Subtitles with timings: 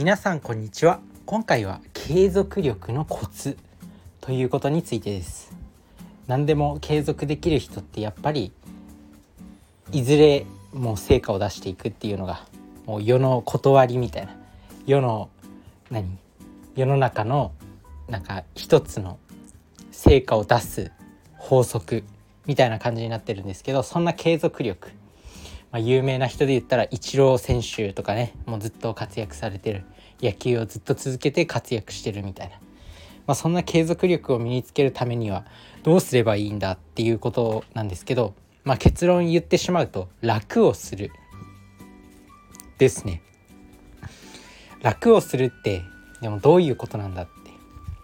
[0.00, 1.00] 皆さんこんにちは。
[1.26, 3.58] 今回は継続力のコツ
[4.22, 5.54] ということについてです。
[6.26, 8.50] 何でも継続できる人ってやっぱり
[9.92, 12.46] いずれもう成果を出していくっていうのが
[12.86, 14.34] もう世の断りみたいな。
[14.86, 15.28] 世の
[15.90, 16.16] 何？
[16.76, 17.52] 世の中の
[18.08, 19.18] なんか一つの
[19.92, 20.92] 成果を出す
[21.36, 22.04] 法則
[22.46, 24.92] みたいな感じになってるんですけどそんな継続力、
[25.72, 29.84] まあ、有名な人で言ったらイチロー選手とかねもうずっと活躍されてる。
[30.22, 32.56] 野球をずっと続けて活躍してるみたいな、
[33.26, 35.46] まあ、そんな継続力を身につけるためには
[35.82, 41.10] どうすればいいんだっていうことなんですけど、まあ、結論言ってしまうと楽をする
[42.78, 43.22] ですね。
[44.82, 45.82] 楽をするって
[46.22, 47.30] でもどういうことなんだって。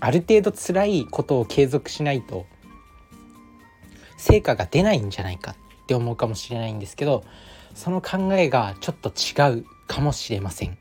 [0.00, 2.46] ある程度辛いことを継続しないと
[4.16, 5.56] 成果が出ないんじゃないかっ
[5.88, 7.24] って思うかもしれないんですけど
[7.74, 10.76] その考えがちょっと違うかもしれません。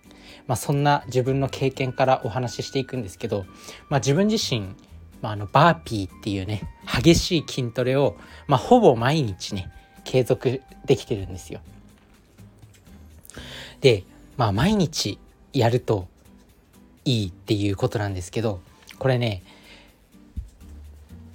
[0.47, 3.45] まあ、そんな自分の経験からお話ししていくんですけど、
[3.89, 4.75] まあ、自分自身、
[5.21, 9.71] まあ、あのバーピーっていうね激しい筋トレを、まあ、ほぼ毎日ね
[10.03, 11.61] 継続できてるんですよ。
[13.79, 14.03] で、
[14.35, 15.19] まあ、毎日
[15.53, 16.07] やると
[17.05, 18.59] いいっていうことなんですけど
[18.99, 19.43] これね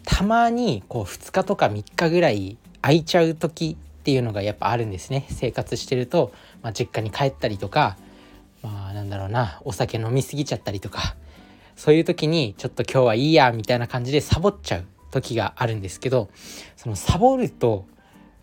[0.05, 5.27] たまにこう2日とか3日ぐらい空いちゃう時っていうのがやっぱあるんですね。
[5.30, 7.97] 生活してると、まあ、実家に帰ったりとか
[8.62, 11.16] まあなんだろうなお酒飲み過ぎちゃったりとか
[11.77, 16.30] そういう時にちょっと今日はいいやみたいな感じでサボっちゃう時があるんですけど
[16.77, 17.86] そのサボると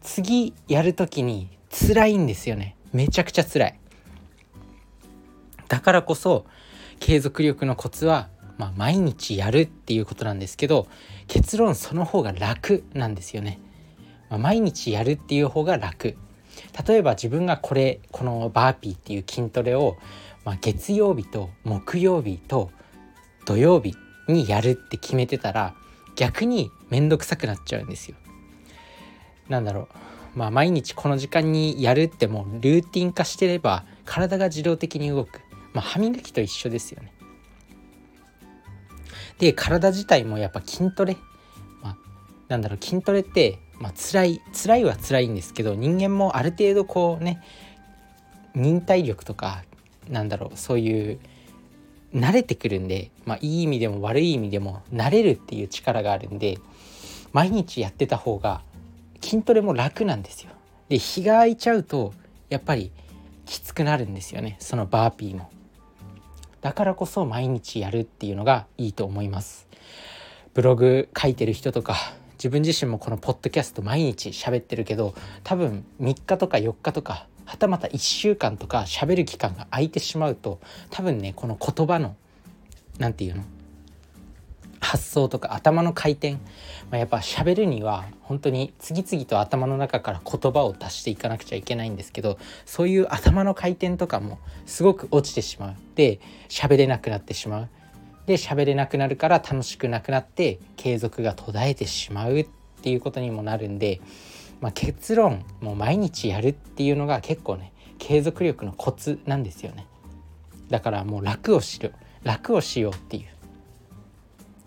[0.01, 2.75] 次やる時に辛いんですよね。
[2.93, 3.79] めちゃくちゃ辛い。
[5.67, 6.45] だからこそ
[6.99, 10.87] 継続力のコツはまあ、毎日やるっていうことなんですけど
[11.27, 13.57] 結論その方が楽なんですよね。
[14.29, 16.15] まあ、毎日やるっていう方が楽
[16.87, 19.97] 例えば自分がこれこのバーピーっていう筋トレを、
[20.45, 22.71] まあ、月曜日と木曜日と
[23.45, 23.95] 土曜日
[24.27, 25.73] にやるって決めてたら
[26.15, 28.17] 逆に面倒くさくなっちゃうんですよ。
[29.47, 29.87] なんだろ
[30.35, 35.41] うまあ毎日この時間にやるってもうルーティン化してれば体が自動的に動く、
[35.73, 37.13] まあ、歯磨きと一緒ですよね。
[39.39, 41.17] で体自体もやっぱ筋トレ、
[41.81, 41.97] まあ、
[42.49, 47.41] なんだろう筋トレって、まあ辛い辛いは辛いんですけど人間もある程度こうね
[48.55, 49.63] 忍耐力とか
[50.09, 51.19] なんだろうそういう
[52.13, 56.57] 慣れてくるんで、まあ、いい意味でも悪い意味でも慣れるっていう力があるんで
[57.33, 58.61] 毎日やってた方が
[59.21, 60.51] 筋トレも楽なんですよ。
[60.87, 62.13] で日が空いちゃうと
[62.49, 62.91] やっぱり
[63.45, 65.51] きつくなるんですよねそのバーピーも。
[66.61, 69.67] だからこそ毎日やるっていうのがいいと思います
[70.53, 71.95] ブログ書いてる人とか
[72.39, 75.13] 自分自身もこのポッドキャスト毎日喋ってるけど
[75.43, 82.15] 多分3日とか4日とかはたまた1週間とか喋る期間が空いてしまうと多分ねこの言葉の
[82.97, 83.43] 何て言うの
[84.79, 86.39] 発想とか頭の回転、ま
[86.93, 95.75] あ、やっぱ喋るには本当に次々と頭の中から言葉を出していかなくちゃいけないんですけどそういう頭の回転とかもすごく落ちてしまう。
[95.95, 97.69] で喋れなくなってしまう。
[98.29, 102.47] で喋れなくなるから楽しくなくなって継続が途絶えてしまうっ
[102.83, 104.01] ていうことにもなるんで、
[104.61, 109.87] まあ、結論もう毎日やるっていうのが結構ね継続力のコツなんですよね。
[110.69, 111.89] だからもう楽をしろ
[112.21, 113.25] 楽をしようっていう。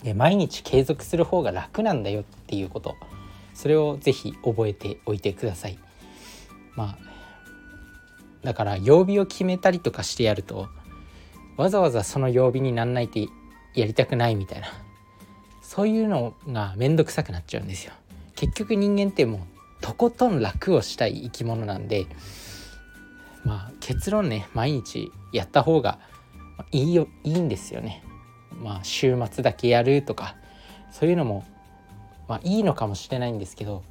[0.03, 2.97] で毎日継続する方が楽なんだよっていうこと。
[3.55, 5.79] それを是非覚えておいてください。
[6.75, 6.99] まあ
[8.43, 10.69] だから曜日を決めたりとかしてやると
[11.57, 13.21] わざわざその曜日になんないと
[13.75, 14.69] やりたくないみたいな
[15.63, 17.93] そういうのが面倒くさくなっちゃうんですよ。
[18.35, 19.41] 結局人間ってもう
[19.81, 22.07] とことん楽をしたい生き物なんで
[23.45, 25.99] まあ結論ね毎日やった方が
[26.73, 28.05] いいよいいんですよね。
[28.63, 30.37] まあ、週末だけやるとか
[30.93, 31.45] そういうのも、
[32.29, 33.83] まあ、いいのかもしれないんですけど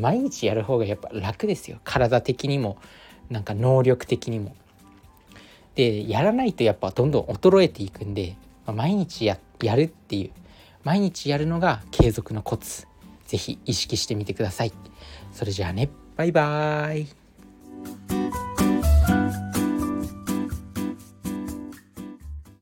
[0.00, 2.76] 毎日やる方がやっぱ楽ですよ体的にも
[3.30, 4.56] なんか能力的にも。
[5.74, 8.36] でやらないとやっぱどんどん衰えていくんで、
[8.66, 10.30] まあ、毎日ややるっていう
[10.84, 12.86] 毎日やるのが継続のコツ。
[13.26, 14.72] 是非意識してみてください。
[15.32, 15.90] それじゃあね。
[16.16, 17.25] バイバーイ。